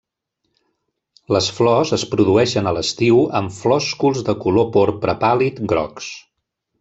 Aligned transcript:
Les 1.35 1.49
flors 1.57 1.91
es 1.97 2.05
produeixen 2.15 2.71
a 2.71 2.75
l'estiu 2.79 3.21
amb 3.41 3.55
flòsculs 3.61 4.23
de 4.31 4.37
color 4.47 4.69
porpra 4.79 5.15
pàl·lid 5.25 5.61
grocs. 5.73 6.09